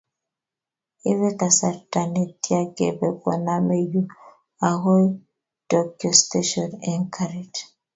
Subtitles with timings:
[1.11, 4.01] ibe kasarta ne tya kebe koname yu
[4.69, 5.07] agoi
[5.69, 7.53] Tokyo station Eng' karit